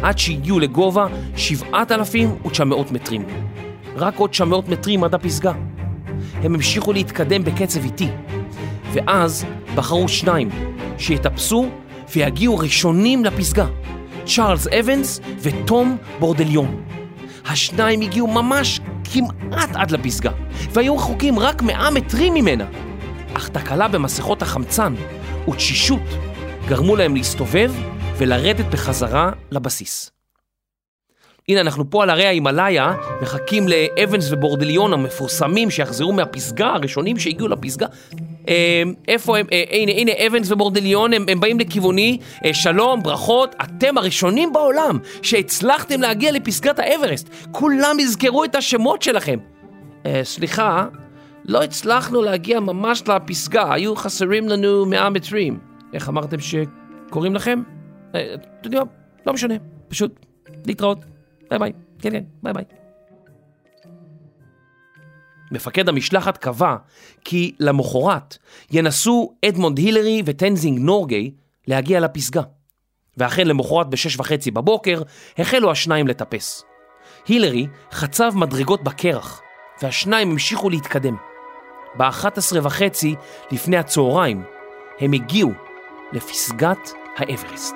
עד 0.03 0.19
שהגיעו 0.19 0.59
לגובה 0.59 1.07
7,900 1.37 2.93
מטרים. 2.93 3.25
רק 3.97 4.17
עוד 4.17 4.31
900 4.31 4.69
מטרים 4.69 5.05
עד 5.05 5.15
הפסגה. 5.15 5.53
הם 6.35 6.55
המשיכו 6.55 6.93
להתקדם 6.93 7.45
בקצב 7.45 7.85
איטי, 7.85 8.09
ואז 8.93 9.45
בחרו 9.75 10.09
שניים 10.09 10.49
שיטפסו 10.99 11.69
ויגיעו 12.15 12.59
ראשונים 12.59 13.25
לפסגה, 13.25 13.67
צ'ארלס 14.27 14.67
אבנס 14.67 15.21
וטום 15.41 15.97
בורדליון. 16.19 16.83
השניים 17.49 18.01
הגיעו 18.01 18.27
ממש 18.27 18.81
כמעט 19.13 19.71
עד 19.75 19.91
לפסגה, 19.91 20.31
והיו 20.73 20.97
רחוקים 20.97 21.39
רק 21.39 21.63
100 21.63 21.91
מטרים 21.91 22.35
ממנה. 22.35 22.65
אך 23.35 23.49
תקלה 23.49 23.89
במסכות 23.89 24.43
החמצן 24.43 24.95
ותשישות 25.49 26.03
גרמו 26.69 26.97
להם 26.97 27.17
להסתובב 27.17 27.73
ולרדת 28.17 28.67
בחזרה 28.67 29.31
לבסיס. 29.51 30.11
הנה 31.49 31.61
אנחנו 31.61 31.91
פה 31.91 32.03
על 32.03 32.11
הרי 32.11 32.27
ההימאליה, 32.27 32.93
מחכים 33.23 33.67
לאבנס 33.69 34.33
ובורדליון 34.33 34.93
המפורסמים 34.93 35.71
שיחזרו 35.71 36.13
מהפסגה, 36.13 36.67
הראשונים 36.69 37.19
שהגיעו 37.19 37.49
לפסגה. 37.49 37.87
אה, 38.49 38.83
איפה 39.09 39.39
הם? 39.39 39.47
אה, 39.53 39.65
הנה, 39.71 39.93
הנה 39.93 40.13
אבנס 40.27 40.51
ובורדליון, 40.51 41.13
הם, 41.13 41.25
הם 41.29 41.41
באים 41.41 41.61
לכיווני. 41.61 42.19
אה, 42.45 42.55
שלום, 42.55 43.03
ברכות, 43.03 43.55
אתם 43.63 43.99
הראשונים 43.99 44.53
בעולם 44.53 44.99
שהצלחתם 45.23 46.01
להגיע 46.01 46.33
לפסגת 46.33 46.79
האברסט. 46.79 47.29
כולם 47.51 47.97
יזכרו 48.01 48.45
את 48.45 48.55
השמות 48.55 49.03
שלכם. 49.03 49.39
סליחה, 50.23 50.87
לא 51.45 51.63
הצלחנו 51.63 52.23
להגיע 52.23 52.61
ממש 52.61 53.03
לפסגה, 53.09 53.75
היו 53.75 53.97
חסרים 53.97 54.49
לנו 54.49 54.87
100 54.87 55.11
מטרים. 55.11 55.59
איך 55.95 56.09
אמרתם 56.09 56.37
שקוראים 56.41 57.35
לכם? 57.35 57.63
אתם 58.11 58.19
יודעים 58.65 58.83
מה? 58.83 58.89
לא 59.27 59.33
משנה, 59.33 59.55
פשוט 59.89 60.27
להתראות. 60.67 60.99
ביי 61.51 61.59
ביי, 61.59 61.73
כן 61.99 62.11
כן, 62.11 62.23
ביי 62.43 62.53
ביי. 62.53 62.65
מפקד 65.51 65.89
המשלחת 65.89 66.37
קבע 66.37 66.77
כי 67.25 67.55
למחרת 67.61 68.39
ינסו 68.71 69.33
אדמונד 69.45 69.79
הילרי 69.79 70.23
וטנזינג 70.25 70.79
נורגי 70.79 71.31
להגיע 71.67 72.01
לפסגה. 72.01 72.43
ואכן 73.17 73.47
למחרת 73.47 73.89
בשש 73.91 74.19
וחצי 74.19 74.51
בבוקר 74.51 75.03
החלו 75.39 75.71
השניים 75.71 76.09
לטפס. 76.09 76.65
הילרי 77.27 77.67
חצב 77.93 78.33
מדרגות 78.35 78.85
בקרח, 78.85 79.43
והשניים 79.83 80.31
המשיכו 80.31 80.71
להתקדם. 80.71 81.17
ב-11 81.99 82.57
וחצי 82.63 83.15
לפני 83.51 83.77
הצהריים 83.77 84.43
הם 85.01 85.13
הגיעו 85.13 85.53
לפסגת 86.13 86.91
האברסט. 87.17 87.75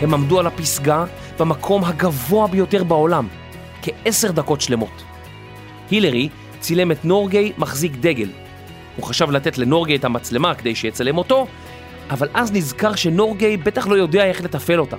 הם 0.00 0.14
עמדו 0.14 0.40
על 0.40 0.46
הפסגה 0.46 1.04
במקום 1.38 1.84
הגבוה 1.84 2.46
ביותר 2.46 2.84
בעולם, 2.84 3.28
כעשר 3.82 4.30
דקות 4.30 4.60
שלמות. 4.60 5.02
הילרי 5.90 6.28
צילם 6.60 6.92
את 6.92 7.04
נורגי 7.04 7.52
מחזיק 7.58 7.92
דגל. 8.00 8.28
הוא 8.96 9.04
חשב 9.04 9.30
לתת 9.30 9.58
לנורגי 9.58 9.96
את 9.96 10.04
המצלמה 10.04 10.54
כדי 10.54 10.74
שיצלם 10.74 11.18
אותו, 11.18 11.46
אבל 12.10 12.28
אז 12.34 12.52
נזכר 12.52 12.94
שנורגי 12.94 13.56
בטח 13.56 13.86
לא 13.86 13.94
יודע 13.94 14.24
איך 14.24 14.44
לתפעל 14.44 14.80
אותה, 14.80 14.96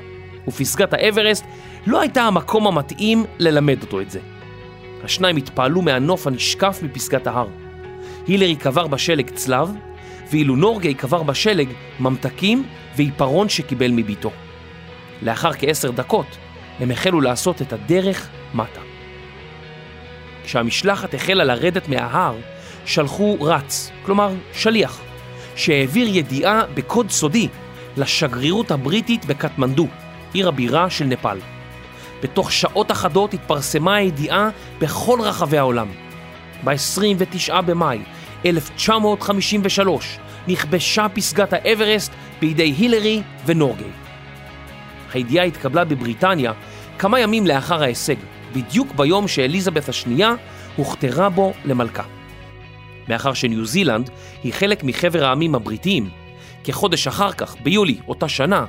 ופסגת 0.47 0.93
האברסט 0.93 1.45
לא 1.87 2.01
הייתה 2.01 2.21
המקום 2.21 2.67
המתאים 2.67 3.25
ללמד 3.39 3.81
אותו 3.81 4.01
את 4.01 4.11
זה. 4.11 4.19
השניים 5.03 5.37
התפעלו 5.37 5.81
מהנוף 5.81 6.27
הנשקף 6.27 6.79
מפסגת 6.83 7.27
ההר. 7.27 7.47
הילרי 8.27 8.55
קבר 8.55 8.87
בשלג 8.87 9.29
צלב, 9.29 9.71
ואילו 10.31 10.55
נורגי 10.55 10.93
קבר 10.93 11.23
בשלג 11.23 11.69
ממתקים 11.99 12.63
ועיפרון 12.95 13.49
שקיבל 13.49 13.91
מביתו. 13.91 14.31
לאחר 15.21 15.53
כעשר 15.53 15.91
דקות 15.91 16.37
הם 16.79 16.91
החלו 16.91 17.21
לעשות 17.21 17.61
את 17.61 17.73
הדרך 17.73 18.29
מטה. 18.53 18.81
כשהמשלחת 20.47 21.13
החלה 21.13 21.43
לרדת 21.43 21.87
מההר, 21.89 22.35
שלחו 22.85 23.37
רץ, 23.41 23.91
כלומר 24.05 24.33
שליח, 24.53 25.01
שהעביר 25.55 26.07
ידיעה 26.17 26.61
בקוד 26.73 27.11
סודי 27.11 27.47
לשגרירות 27.97 28.71
הבריטית 28.71 29.25
בקטמנדו, 29.25 29.87
עיר 30.33 30.47
הבירה 30.47 30.89
של 30.89 31.05
נפאל. 31.05 31.37
בתוך 32.23 32.51
שעות 32.51 32.91
אחדות 32.91 33.33
התפרסמה 33.33 33.95
הידיעה 33.95 34.49
בכל 34.79 35.19
רחבי 35.21 35.57
העולם. 35.57 35.87
ב-29 36.63 37.61
במאי 37.61 37.99
1953 38.45 40.17
נכבשה 40.47 41.09
פסגת 41.09 41.53
האברסט 41.53 42.11
בידי 42.39 42.73
הילרי 42.77 43.21
ונורגי. 43.45 43.83
הידיעה 45.13 45.45
התקבלה 45.45 45.85
בבריטניה 45.85 46.51
כמה 46.99 47.19
ימים 47.19 47.47
לאחר 47.47 47.83
ההישג, 47.83 48.15
בדיוק 48.53 48.95
ביום 48.95 49.27
שאליזבת 49.27 49.89
השנייה 49.89 50.33
הוכתרה 50.75 51.29
בו 51.29 51.53
למלכה. 51.65 52.03
מאחר 53.09 53.33
שניו 53.33 53.65
זילנד 53.65 54.09
היא 54.43 54.53
חלק 54.53 54.83
מחבר 54.83 55.25
העמים 55.25 55.55
הבריטיים, 55.55 56.09
כחודש 56.63 57.07
אחר 57.07 57.31
כך, 57.31 57.55
ביולי 57.63 57.97
אותה 58.07 58.29
שנה, 58.29 58.65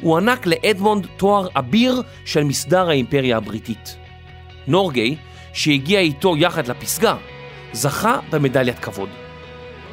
הוא 0.00 0.16
ענק 0.16 0.46
לאדמונד 0.46 1.06
תואר 1.16 1.48
אביר 1.56 2.02
של 2.24 2.44
מסדר 2.44 2.88
האימפריה 2.88 3.36
הבריטית. 3.36 3.96
נורגי, 4.66 5.16
שהגיע 5.52 6.00
איתו 6.00 6.36
יחד 6.36 6.68
לפסגה, 6.68 7.16
זכה 7.72 8.18
במדליית 8.30 8.78
כבוד. 8.78 9.08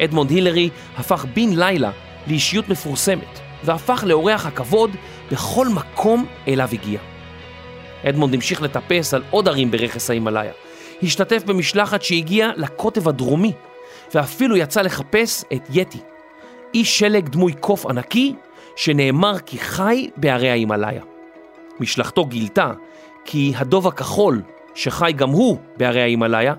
אדמונד 0.03 0.29
הילרי 0.29 0.69
הפך 0.97 1.25
בן 1.33 1.49
לילה 1.49 1.91
לאישיות 2.27 2.69
מפורסמת, 2.69 3.39
והפך 3.63 4.03
לאורח 4.07 4.45
הכבוד 4.45 4.91
בכל 5.31 5.67
מקום 5.69 6.25
אליו 6.47 6.69
הגיע. 6.73 6.99
אדמונד 8.05 8.33
המשיך 8.33 8.61
לטפס 8.61 9.13
על 9.13 9.23
עוד 9.29 9.47
ערים 9.47 9.71
ברכס 9.71 10.09
ההימאליה. 10.09 10.51
השתתף 11.03 11.43
במשלחת 11.43 12.01
שהגיעה 12.01 12.51
לקוטב 12.55 13.07
הדרומי, 13.07 13.53
ואפילו 14.13 14.57
יצא 14.57 14.81
לחפש 14.81 15.43
את 15.53 15.67
יתי, 15.73 15.99
איש 16.73 16.99
שלג 16.99 17.29
דמוי 17.29 17.53
קוף 17.53 17.85
ענקי, 17.85 18.33
שנאמר 18.75 19.39
כי 19.39 19.57
חי 19.57 20.09
בערי 20.17 20.49
ההימאליה. 20.49 21.01
משלחתו 21.79 22.25
גילתה 22.25 22.71
כי 23.25 23.53
הדוב 23.55 23.87
הכחול, 23.87 24.41
שחי 24.75 25.11
גם 25.15 25.29
הוא 25.29 25.57
בערי 25.77 26.01
ההימאליה, 26.01 26.53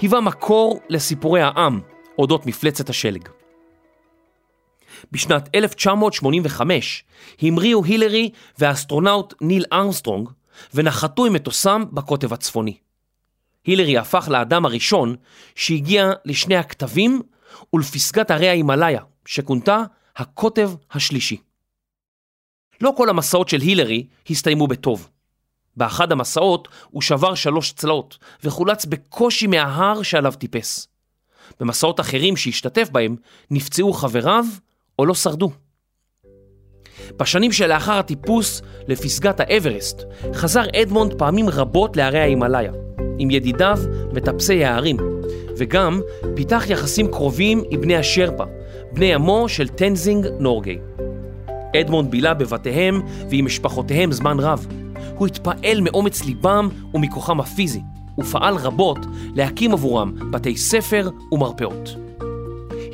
היווה 0.00 0.20
מקור 0.20 0.80
לסיפורי 0.88 1.40
העם 1.40 1.80
אודות 2.18 2.46
מפלצת 2.46 2.90
השלג. 2.90 3.28
בשנת 5.12 5.48
1985 5.54 7.04
המריאו 7.42 7.84
הילרי 7.84 8.30
והאסטרונאוט 8.58 9.34
ניל 9.40 9.64
ארמסטרונג 9.72 10.28
ונחתו 10.74 11.26
עם 11.26 11.32
מטוסם 11.32 11.84
בקוטב 11.92 12.32
הצפוני. 12.32 12.76
הילרי 13.64 13.98
הפך 13.98 14.28
לאדם 14.30 14.66
הראשון 14.66 15.16
שהגיע 15.54 16.10
לשני 16.24 16.56
הכתבים 16.56 17.22
ולפסגת 17.72 18.30
הרי 18.30 18.48
ההימאליה, 18.48 19.02
שכונתה 19.26 19.82
הקוטב 20.16 20.70
השלישי. 20.92 21.36
לא 22.80 22.92
כל 22.96 23.08
המסעות 23.08 23.48
של 23.48 23.60
הילרי 23.60 24.06
הסתיימו 24.30 24.66
בטוב. 24.66 25.08
באחד 25.76 26.12
המסעות 26.12 26.68
הוא 26.90 27.02
שבר 27.02 27.34
שלוש 27.34 27.72
צלעות 27.72 28.18
וחולץ 28.44 28.84
בקושי 28.84 29.46
מההר 29.46 30.02
שעליו 30.02 30.32
טיפס. 30.32 30.88
במסעות 31.60 32.00
אחרים 32.00 32.36
שהשתתף 32.36 32.88
בהם 32.90 33.16
נפצעו 33.50 33.92
חבריו 33.92 34.44
או 34.98 35.06
לא 35.06 35.14
שרדו. 35.14 35.52
בשנים 37.16 37.52
שלאחר 37.52 37.92
הטיפוס 37.92 38.62
לפסגת 38.88 39.40
האברסט, 39.40 40.02
חזר 40.34 40.62
אדמונד 40.82 41.14
פעמים 41.14 41.48
רבות 41.48 41.96
להרי 41.96 42.18
ההימאליה, 42.18 42.72
עם 43.18 43.30
ידידיו 43.30 43.78
מטפסי 44.12 44.64
ההרים, 44.64 44.96
וגם 45.56 46.00
פיתח 46.34 46.64
יחסים 46.68 47.08
קרובים 47.08 47.62
עם 47.70 47.80
בני 47.80 47.96
השרפה, 47.96 48.44
בני 48.92 49.14
עמו 49.14 49.48
של 49.48 49.68
טנזינג 49.68 50.26
נורגי. 50.38 50.78
אדמונד 51.80 52.10
בילה 52.10 52.34
בבתיהם 52.34 53.00
ועם 53.30 53.44
משפחותיהם 53.44 54.12
זמן 54.12 54.40
רב. 54.40 54.66
הוא 55.14 55.26
התפעל 55.26 55.80
מאומץ 55.80 56.24
ליבם 56.24 56.68
ומכוחם 56.94 57.40
הפיזי, 57.40 57.80
ופעל 58.18 58.54
רבות 58.54 58.98
להקים 59.34 59.72
עבורם 59.72 60.14
בתי 60.30 60.56
ספר 60.56 61.08
ומרפאות. 61.32 61.96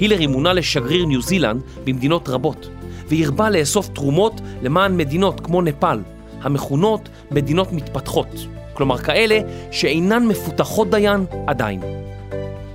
הילרי 0.00 0.26
מונה 0.26 0.52
לשגריר 0.52 1.06
ניו 1.06 1.22
זילנד 1.22 1.62
במדינות 1.84 2.28
רבות, 2.28 2.68
והרבה 3.08 3.50
לאסוף 3.50 3.88
תרומות 3.88 4.40
למען 4.62 4.96
מדינות 4.96 5.40
כמו 5.40 5.62
נפאל, 5.62 5.98
המכונות 6.42 7.08
מדינות 7.30 7.72
מתפתחות, 7.72 8.46
כלומר 8.72 8.98
כאלה 8.98 9.38
שאינן 9.70 10.26
מפותחות 10.26 10.90
דיין 10.90 11.26
עדיין. 11.46 11.80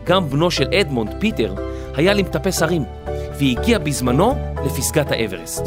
גם 0.04 0.30
בנו 0.30 0.52
של 0.52 0.68
אדמונד, 0.74 1.16
פיטר, 1.20 1.56
היה 1.96 2.14
למטפס 2.14 2.64
הרים, 2.64 2.84
והגיע 3.40 3.80
בזמנו 3.80 4.34
לפסגת 4.66 5.12
האברסט. 5.12 5.64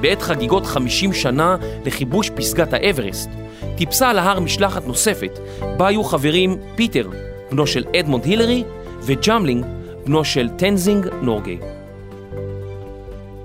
בעת 0.00 0.22
חגיגות 0.22 0.66
50 0.66 1.12
שנה 1.12 1.56
לכיבוש 1.84 2.30
פסגת 2.30 2.72
האברסט, 2.72 3.30
טיפסה 3.76 4.10
על 4.10 4.18
ההר 4.18 4.40
משלחת 4.40 4.86
נוספת, 4.86 5.38
בה 5.76 5.86
היו 5.86 6.04
חברים 6.04 6.56
פיטר, 6.74 7.08
בנו 7.50 7.66
של 7.66 7.84
אדמונד 8.00 8.24
הילרי, 8.24 8.64
וג'מלינג, 9.02 9.64
בנו 10.06 10.24
של 10.24 10.48
טנזינג 10.48 11.06
נורגי. 11.22 11.58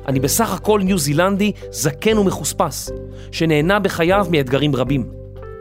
אני 0.07 0.19
בסך 0.19 0.53
הכל 0.53 0.81
ניו 0.83 0.97
זילנדי 0.97 1.51
זקן 1.71 2.17
ומחוספס, 2.17 2.89
שנהנה 3.31 3.79
בחייו 3.79 4.25
מאתגרים 4.31 4.75
רבים. 4.75 5.09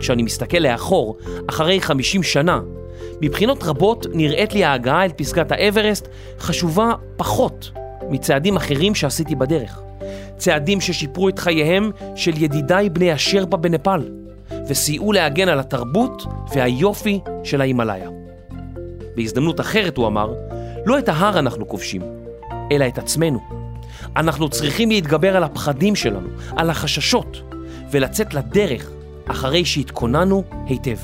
כשאני 0.01 0.23
מסתכל 0.23 0.59
לאחור, 0.59 1.17
אחרי 1.49 1.81
50 1.81 2.23
שנה, 2.23 2.61
מבחינות 3.21 3.65
רבות 3.65 4.07
נראית 4.13 4.55
לי 4.55 4.65
ההגעה 4.65 5.05
אל 5.05 5.11
פסגת 5.17 5.53
האברסט 5.53 6.09
חשובה 6.39 6.93
פחות 7.17 7.71
מצעדים 8.11 8.57
אחרים 8.57 8.95
שעשיתי 8.95 9.35
בדרך. 9.35 9.81
צעדים 10.37 10.81
ששיפרו 10.81 11.29
את 11.29 11.39
חייהם 11.39 11.91
של 12.15 12.43
ידידיי 12.43 12.91
בני 12.91 13.13
השרפה 13.13 13.57
בנפאל, 13.57 14.09
וסייעו 14.69 15.13
להגן 15.13 15.49
על 15.49 15.61
התרבות 15.61 16.23
והיופי 16.55 17.21
של 17.45 17.61
ההימאליה. 17.61 18.11
בהזדמנות 19.17 19.61
אחרת 19.61 19.97
הוא 19.97 20.07
אמר, 20.07 20.35
לא 20.87 20.99
את 20.99 21.09
ההר 21.09 21.39
אנחנו 21.39 21.69
כובשים, 21.69 22.03
אלא 22.73 22.87
את 22.87 22.99
עצמנו. 22.99 23.60
אנחנו 24.17 24.49
צריכים 24.49 24.91
להתגבר 24.91 25.37
על 25.37 25.45
הפחדים 25.45 25.97
שלנו, 25.97 26.29
על 26.57 26.71
החששות, 26.71 27.43
ולצאת 27.91 28.35
לדרך 28.35 28.91
אחרי 29.27 29.65
שהתכוננו 29.65 30.45
היטב. 30.67 30.97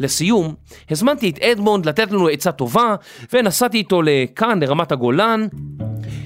לסיום, 0.00 0.54
הזמנתי 0.90 1.30
את 1.30 1.38
אדמונד 1.38 1.86
לתת 1.86 2.10
לנו 2.10 2.28
עצה 2.28 2.52
טובה, 2.52 2.94
ונסעתי 3.32 3.78
איתו 3.78 4.02
לכאן, 4.02 4.60
לרמת 4.62 4.92
הגולן. 4.92 5.46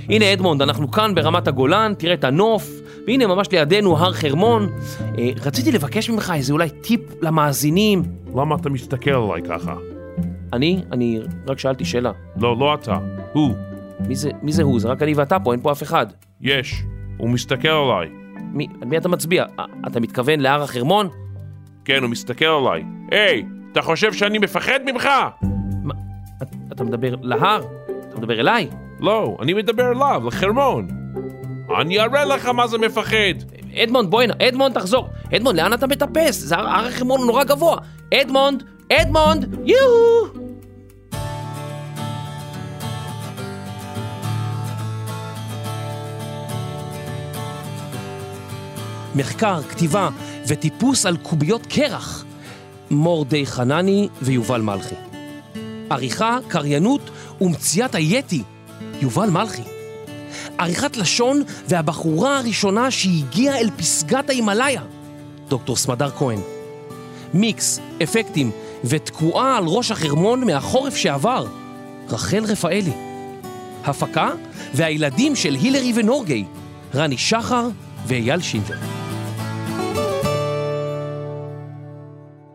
הנה 0.09 0.33
אדמונד, 0.33 0.63
אנחנו 0.63 0.91
כאן 0.91 1.15
ברמת 1.15 1.49
הגולן, 1.49 1.95
תראה 1.99 2.15
את 2.15 2.25
הנוף, 2.25 2.71
והנה 3.07 3.27
ממש 3.27 3.49
לידינו 3.53 3.99
הר 3.99 4.13
חרמון. 4.13 4.69
אה, 5.19 5.31
רציתי 5.45 5.73
לבקש 5.73 6.11
ממך 6.11 6.33
איזה 6.37 6.53
אולי 6.53 6.69
טיפ 6.71 7.01
למאזינים. 7.21 8.03
למה 8.37 8.57
אתה 8.57 8.71
מסתכל 8.71 9.11
עליי 9.11 9.43
ככה? 9.43 9.94
אני? 10.55 10.83
אני 10.93 11.21
רק 11.47 11.59
שאלתי 11.59 11.85
שאלה. 11.85 12.13
לא, 12.37 12.57
לא 12.59 12.75
אתה, 12.75 12.99
הוא. 13.33 13.55
מי 14.09 14.15
זה, 14.15 14.31
מי 14.43 14.53
זה 14.53 14.63
הוא? 14.63 14.81
זה 14.81 14.89
רק 14.89 15.03
אני 15.03 15.15
ואתה 15.15 15.39
פה, 15.39 15.53
אין 15.53 15.61
פה 15.61 15.73
אף 15.73 15.83
אחד. 15.83 16.07
יש. 16.41 16.83
הוא 17.17 17.31
מסתכל 17.31 17.69
עליי. 17.69 18.09
מי, 18.53 18.69
מי 18.87 18.97
אתה 18.99 19.09
מצביע? 19.09 19.45
אה, 19.59 19.65
אתה 19.87 20.01
מתכוון 20.01 20.41
להר 20.41 20.63
החרמון? 20.63 21.09
כן, 21.85 22.03
הוא 22.03 22.11
מסתכל 22.11 22.45
עליי. 22.45 22.85
היי, 23.11 23.45
אתה 23.73 23.83
חושב 23.83 24.13
שאני 24.13 24.39
מפחד 24.39 24.81
ממך? 24.87 25.09
מה, 25.83 25.95
אתה, 26.37 26.57
אתה 26.73 26.85
מדבר 26.85 27.15
להר? 27.23 27.61
אתה 28.09 28.19
מדבר 28.19 28.41
אליי? 28.41 28.69
לא, 29.01 29.37
אני 29.43 29.55
מדבר 29.55 29.91
אליו, 29.91 30.23
לחרמון. 30.27 30.89
אני 31.81 32.01
אראה 32.01 32.25
לך 32.25 32.47
מה 32.47 32.67
זה 32.67 32.79
מפחד. 32.79 33.35
אדמונד, 33.77 34.11
בואי 34.11 34.25
הנה, 34.25 34.35
אדמונד, 34.49 34.75
תחזור. 34.75 35.09
אדמונד, 35.37 35.57
לאן 35.57 35.73
אתה 35.73 35.87
מטפס? 35.87 36.39
זה 36.39 36.57
הר 36.57 36.87
החרמון 36.87 37.27
נורא 37.27 37.45
גבוה. 37.45 37.77
אדמונד, 38.15 38.63
אדמונד, 38.93 39.57
יואו! 39.65 40.44
מחקר, 49.15 49.63
כתיבה 49.63 50.09
וטיפוס 50.49 51.07
על 51.07 51.17
קוביות 51.17 51.67
קרח. 51.67 52.25
מורדי 52.91 53.47
חנני 53.47 54.09
ויובל 54.23 54.61
מלכי. 54.61 54.95
עריכה, 55.91 56.39
קריינות 56.49 57.11
ומציאת 57.41 57.95
היתי, 57.95 58.43
יובל 59.01 59.31
מלכי. 59.31 59.63
עריכת 60.59 60.97
לשון 60.97 61.43
והבחורה 61.69 62.39
הראשונה 62.39 62.91
שהגיעה 62.91 63.59
אל 63.59 63.71
פסגת 63.77 64.31
ההימאליה, 64.31 64.83
דוקטור 65.49 65.77
סמדר 65.77 66.11
כהן. 66.11 66.41
מיקס, 67.35 67.81
אפקטים 68.03 68.51
ותקועה 68.85 69.57
על 69.57 69.65
ראש 69.67 69.91
החרמון 69.91 70.45
מהחורף 70.45 70.97
שעבר, 70.97 71.47
רחל 72.09 72.45
רפאלי. 72.45 72.93
הפקה 73.85 74.31
והילדים 74.75 75.37
של 75.37 75.55
הילרי 75.55 75.93
ונורגי, 75.95 76.45
רני 76.95 77.19
שחר 77.19 77.69
ואייל 78.07 78.41
שינדלר. 78.41 79.04